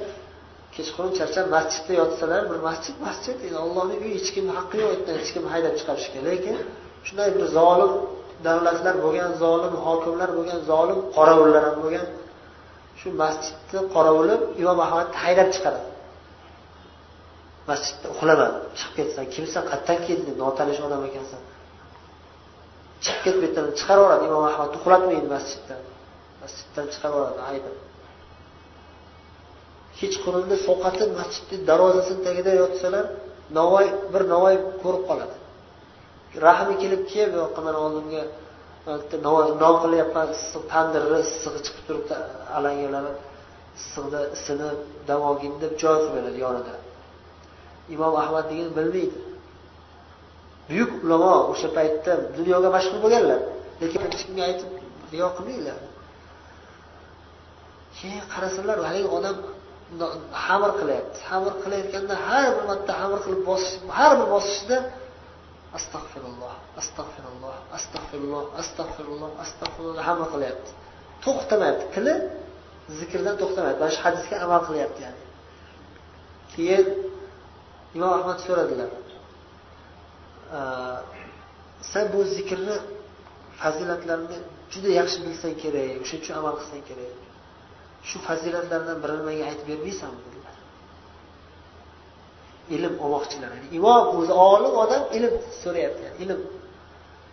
kechqurun 0.76 1.12
charchab 1.18 1.46
masjidda 1.56 1.92
yotsalar 2.00 2.42
bir 2.50 2.58
masjid 2.68 2.96
masjid 3.06 3.36
allohni 3.64 3.94
uyi 4.02 4.12
hech 4.18 4.30
kimni 4.34 4.52
haqqi 4.58 4.76
yo'q 4.82 4.90
yerdan 4.94 5.14
hech 5.20 5.30
kimni 5.34 5.48
haydab 5.54 5.74
chiqarishga 5.78 6.20
lekin 6.28 6.56
shunday 7.06 7.28
bir 7.36 7.44
zolim 7.58 7.92
davlatlar 8.46 8.94
bo'lgan 9.04 9.30
zolim 9.42 9.74
hokimlar 9.86 10.28
bo'lgan 10.38 10.60
zolim 10.70 10.98
qorovullar 11.16 11.62
ham 11.68 11.76
bo'lgan 11.84 12.06
shu 13.00 13.08
masjidni 13.22 13.80
qorovuli 13.94 14.34
imom 14.62 14.78
ahmadni 14.86 15.16
haydab 15.24 15.48
chiqaradi 15.54 15.88
masjidda 17.70 18.06
uxlama 18.14 18.48
chiqib 18.78 18.94
ketsan 18.98 19.24
kimsan 19.34 19.62
qayerdan 19.70 19.98
kelding 20.06 20.36
notanish 20.44 20.80
odam 20.86 21.02
ekansan? 21.08 21.40
Chiqib 23.04 23.22
ket 23.24 23.34
bu 23.38 23.42
yerdan 23.46 23.66
chiqarib 23.78 24.02
yuboradi 24.02 24.24
imom 24.30 24.44
ahmadni 24.50 24.76
uxlatmaydi 24.80 25.28
masjiddan. 25.36 25.80
Masjiddan 26.42 26.86
chiqarib 26.92 27.14
yuboradi 27.16 27.42
haydab. 27.48 27.74
Kechqurunda 29.98 30.56
sovqatib 30.66 31.10
masjidni 31.18 31.56
darvozasini 31.70 32.20
tagida 32.26 32.52
yotsalar 32.62 33.04
navoiy 33.58 33.88
bir 34.12 34.22
navoiy 34.32 34.56
ko'rib 34.82 35.04
qoladi. 35.10 35.36
Rahmi 36.46 36.74
kelib 36.82 37.02
kel 37.12 37.28
bu 37.32 37.38
yoqqa 37.44 37.60
mana 37.66 37.78
oldimga 37.86 38.22
non 39.62 39.74
qilyapman 39.82 40.26
issiq 40.36 40.62
tandirni 40.72 41.18
issig'i 41.26 41.60
chiqib 41.66 41.84
turibdi 41.88 42.14
alangalari 42.56 43.12
issiqda 43.78 44.20
isinib 44.36 44.78
dam 45.08 45.20
olgin 45.30 45.52
deb 45.62 45.72
joy 45.82 45.96
qilib 46.00 46.14
beradi 46.16 46.38
yonida. 46.46 46.74
Imom 47.94 48.14
ahmad 48.22 48.44
degan 48.50 48.68
bilmaydi. 48.78 49.18
Buyuk 50.68 50.90
ulamo 51.04 51.34
o'sha 51.52 51.68
paytda 51.78 52.12
dunyoga 52.38 52.68
mashhur 52.76 52.98
bo'lganlar 53.04 53.40
lekin 53.80 54.00
hech 54.04 54.16
kimga 54.26 54.42
aytib 54.50 54.70
riyo 55.12 55.28
qilmaydilar 55.36 55.78
keyin 57.96 58.22
qarasalar 58.32 58.78
haligi 58.88 59.08
odam 59.18 59.36
xamir 60.46 60.72
qilyapti. 60.80 61.16
Xamir 61.28 61.54
qilayotganda 61.62 62.14
har 62.26 62.44
bir 62.56 62.64
marta 62.70 62.92
xamir 63.00 63.20
qilib 63.24 63.42
bosish 63.50 63.74
har 63.98 64.12
bir 64.20 64.28
bosishda 64.34 64.76
astag'firulloh 65.78 66.54
astag'firulloh 66.80 67.56
astag'firulloh 67.78 68.44
astag'firulloh 68.60 69.30
astag'firulloh 69.44 70.02
hamma 70.08 70.26
qilyapti. 70.34 70.70
To'xtamayapti. 71.24 71.84
Tili 71.94 72.14
zikrdan 72.98 73.34
to'xtamayapti. 73.40 73.80
Mana 73.82 73.92
shu 73.96 74.02
hadisga 74.06 74.34
amal 74.44 74.60
qilyapti 74.68 75.00
ya'ni. 75.06 75.22
Keyin 76.52 76.86
imom 77.96 78.12
ahmad 78.18 78.38
so'radilar 78.46 78.90
san 81.92 82.04
bu 82.12 82.20
zikrni 82.36 82.76
fazilatlarini 83.60 84.38
juda 84.72 84.90
yaxshi 85.00 85.18
bilsang 85.26 85.54
kerak 85.62 85.90
o'shaning 86.02 86.22
uchun 86.22 86.34
amal 86.40 86.54
qilsang 86.60 86.82
kerak. 86.90 87.23
Shu 88.08 88.16
fazilatlardan 88.26 88.98
birini 89.02 89.22
menga 89.28 89.44
aytib 89.50 89.66
bermaysanmi? 89.70 90.20
Dedilar 90.26 90.56
ilm 92.76 92.94
olmoqchilar. 93.04 93.50
Imom 93.78 94.04
o'zi 94.18 94.32
olim 94.50 94.74
odam 94.84 95.02
ilm 95.16 95.34
so'rayapti. 95.62 96.06
Ilm 96.24 96.40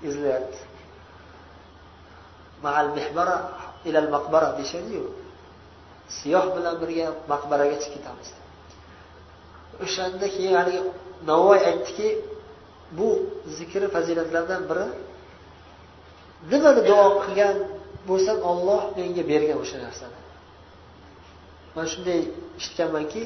izlayapti. 0.08 0.60
Maal 2.64 2.88
mehbara 2.98 3.38
ilal 3.88 4.10
maqbara 4.16 4.50
deyishadiyu. 4.58 5.06
Siyoh 6.18 6.46
bilan 6.56 6.76
birga 6.82 7.08
maqbaraga 7.32 7.76
chiqib 7.84 7.94
ketamiz. 7.96 8.30
O'shanda 9.84 10.28
keyin 10.36 10.54
haligi 10.60 10.82
navoiy 11.30 11.62
aytdiki 11.70 12.08
bu 12.98 13.08
zikri 13.58 13.88
fazilatlardan 13.96 14.62
biri 14.70 14.88
nimani 16.52 16.82
duo 16.90 17.06
qilgan 17.24 17.58
bo'lsam 18.10 18.38
olloh 18.52 18.82
menga 18.98 19.24
bergan 19.32 19.58
o'sha 19.64 19.78
narsani. 19.86 20.18
Man 21.76 21.86
shunday 21.94 22.20
eshitganmanki 22.60 23.22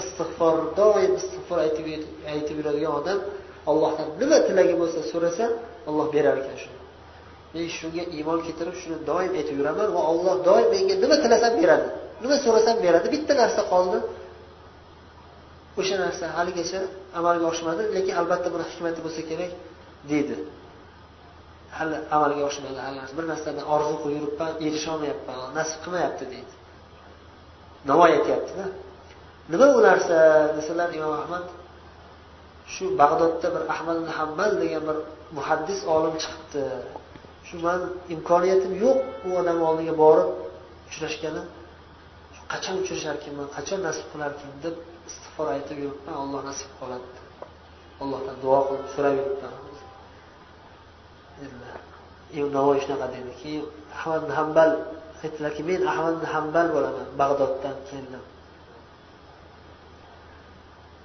istig'for 0.00 0.56
doim 0.80 1.12
istig'for 1.20 1.58
aytib 1.66 1.86
aytib 2.34 2.56
yuradigan 2.60 2.92
odam 3.00 3.18
ollohdan 3.70 4.08
nima 4.20 4.38
tilagi 4.48 4.74
bo'lsa 4.82 5.00
so'rasa 5.12 5.44
olloh 5.88 6.06
berar 6.14 6.36
ekan 6.42 6.56
shuni. 6.62 6.78
Men 7.54 7.64
shunga 7.78 8.04
iymon 8.16 8.38
keltirib 8.46 8.76
shuni 8.82 8.98
doim 9.10 9.32
aytib 9.40 9.56
yuraman 9.60 9.88
va 9.96 10.02
olloh 10.12 10.36
doim 10.48 10.66
menga 10.74 10.94
nima 11.04 11.16
tilasam 11.24 11.52
beradi. 11.60 11.88
Nima 12.22 12.36
so'rasam 12.44 12.76
beradi. 12.84 13.06
Bitta 13.14 13.32
narsa 13.42 13.62
qoldi. 13.72 13.98
O'sha 15.80 15.96
narsa 16.04 16.24
haligacha 16.36 16.80
amalga 17.18 17.46
oshmadi 17.52 17.82
lekin 17.96 18.14
albatta 18.20 18.48
buni 18.54 18.64
hikmati 18.70 19.00
bo'lsa 19.06 19.22
kerak 19.30 19.52
deydi. 20.10 20.36
Hali 21.78 21.96
amalga 22.16 22.42
oshmadi 22.50 22.78
hali 22.86 22.98
bir 23.18 23.24
narsadan 23.32 23.64
orzu 23.74 23.94
qilib 24.02 24.16
yuribman 24.22 24.52
erisholmayapman 24.66 25.36
nasib 25.58 25.78
qilmayapti 25.84 26.24
deydi. 26.34 26.52
Navoiy 27.86 28.12
aytyaptida. 28.18 28.64
Nima 29.52 29.66
u 29.76 29.80
narsa? 29.88 30.16
Desalar 30.56 30.88
imom 30.98 31.12
ahmad 31.22 31.46
shu 32.74 32.84
bag'dodda 33.00 33.48
bir 33.54 33.62
ahmad 33.74 33.98
hambal 34.18 34.52
degan 34.62 34.82
bir 34.88 34.98
muhaddis 35.36 35.80
olim 35.94 36.14
chiqibdi. 36.22 36.64
Shu 37.48 37.56
man 37.66 37.80
imkoniyatim 38.14 38.72
yo'q 38.84 38.98
u 39.28 39.30
odam 39.40 39.58
oldiga 39.68 39.94
borib 40.02 40.28
uchrashgani. 40.88 41.42
Qachon 42.52 42.76
uchrasharkinman 42.82 43.48
qachon 43.56 43.80
nasib 43.88 44.06
qilarkin 44.12 44.50
deb 44.64 44.76
istig'for 45.08 45.46
aytib 45.54 45.78
yuribman 45.84 46.16
olloh 46.22 46.40
nasib 46.50 46.70
qiladi 46.78 47.08
allohdan 48.02 48.36
duo 48.44 48.58
qilib 48.68 48.88
so'rab 48.94 49.14
yuribman. 49.20 49.52
Dedilar 51.40 51.78
navoiy 52.56 52.80
shunaqa 52.84 53.06
dedi 53.14 53.32
keyin 53.40 53.64
ahmad 53.98 54.22
hambal 54.38 54.70
aytdilarki 55.24 55.62
men 55.70 55.80
ahmad 55.92 56.16
hambal 56.34 56.66
bo'laman 56.76 57.06
bag'doddan 57.20 57.76
keldim 57.90 58.22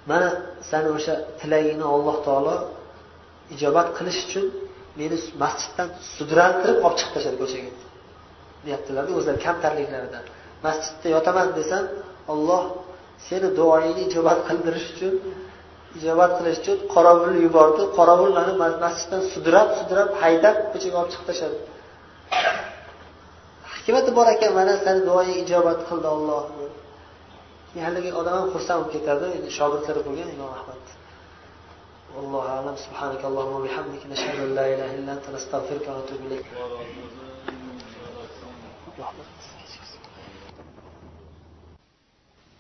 mana 0.10 0.30
sani 0.70 0.90
o'sha 0.98 1.14
tilagingni 1.40 1.86
alloh 1.96 2.18
taolo 2.28 2.56
ijobat 3.56 3.88
qilish 3.98 4.20
uchun 4.26 4.46
meni 5.00 5.18
masjiddan 5.44 5.88
sudrantirib 6.16 6.78
olib 6.86 6.98
chiqib 7.00 7.14
tashladi 7.16 7.38
ko'chaga. 7.44 7.72
Deyaptilarda 8.66 9.12
o'zlari 9.20 9.40
kamtarliklaridan 9.48 10.24
masjidda 10.66 11.08
yotaman 11.16 11.48
desam 11.60 11.84
olloh 12.34 12.64
seni 13.28 13.48
duoyingni 13.60 14.04
ijobat 14.10 14.40
qildirish 14.48 14.88
uchun 14.94 15.14
ijobat 16.00 16.32
qilish 16.38 16.60
uchun 16.64 16.78
qorovulni 16.94 17.40
yubordi 17.46 17.82
qorovul 17.98 18.32
mani 18.38 18.54
masjiddan 18.86 19.22
sudrab 19.34 19.70
sudrab 19.80 20.10
haydab 20.22 20.56
ko'chaga 20.74 20.96
olib 21.02 21.12
chiqib 21.14 21.26
tashladi. 21.30 21.58
hikmati 23.86 24.12
bor 24.18 24.28
ekan 24.36 24.52
mana 24.60 24.74
sani 24.86 25.02
duoing 25.10 25.38
ijobat 25.44 25.80
qildi 25.90 26.08
olloh 26.16 26.44
haligi 27.82 28.12
odam 28.20 28.34
ham 28.40 28.48
xursand 28.54 28.80
bo'lib 28.82 28.94
ketadi 28.96 29.26
endi 29.38 29.50
shogirdlari 29.58 30.02
bo'lgan 30.08 30.30
imom 30.36 30.52
ahmad. 30.58 30.82
Allohu 32.22 32.48
alam 32.58 32.76
subhanaka 32.86 33.26
allohumma 33.30 33.60
bihamdika 33.68 34.06
nashhadu 34.14 34.42
an 34.48 34.52
la 34.60 34.66
ilaha 34.74 34.94
illa 34.98 35.12
anta 35.16 35.30
astag'firuka 35.40 35.90
va 35.96 36.00
atubu 36.04 36.24
ilayk. 36.28 36.46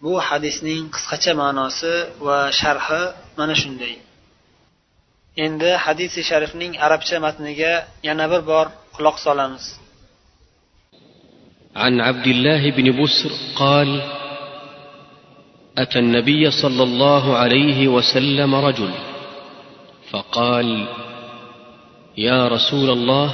Bu 0.03 0.13
hadisning 0.29 0.83
qisqacha 0.95 1.33
ma'nosi 1.41 1.93
va 2.27 2.39
sharhi 2.61 3.03
mana 3.39 3.55
shunday. 3.61 3.93
Endi 5.45 5.71
hadisi 5.85 6.19
sharifning 6.29 6.73
arabcha 6.85 7.17
matniga 7.25 7.73
yana 8.07 8.25
bir 8.31 8.41
bor 8.51 8.65
quloq 8.95 9.17
solamiz. 9.25 9.65
عن 11.75 12.01
عبد 12.01 12.27
الله 12.27 12.71
بن 12.71 13.03
بسر 13.03 13.31
قال 13.55 14.01
أتى 15.77 15.99
النبي 15.99 16.51
صلى 16.51 16.83
الله 16.83 17.37
عليه 17.37 17.87
وسلم 17.87 18.55
رجل 18.55 18.89
فقال 20.09 20.85
يا 22.17 22.47
رسول 22.47 22.89
الله 22.89 23.33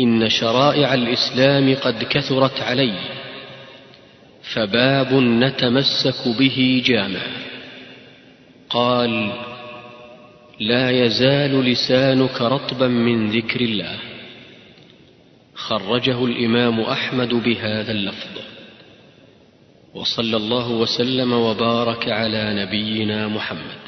إن 0.00 0.28
شرائع 0.28 0.94
الإسلام 0.94 1.74
قد 1.74 2.04
كثرت 2.04 2.60
علي 2.60 2.94
فباب 4.54 5.14
نتمسك 5.14 6.28
به 6.38 6.82
جامع. 6.86 7.20
قال 8.70 9.32
لا 10.60 10.90
يزال 10.90 11.64
لسانك 11.64 12.42
رطبا 12.42 12.88
من 12.88 13.30
ذكر 13.30 13.60
الله. 13.60 14.07
خرجه 15.58 16.24
الإمام 16.24 16.80
أحمد 16.80 17.34
بهذا 17.34 17.92
اللفظ. 17.92 18.38
وصلى 19.94 20.36
الله 20.36 20.70
وسلم 20.70 21.32
وبارك 21.32 22.08
على 22.08 22.64
نبينا 22.64 23.28
محمد. 23.28 23.87